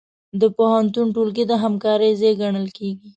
[0.41, 3.07] د پوهنتون ټولګي د همکارۍ ځای ګڼل کېږي.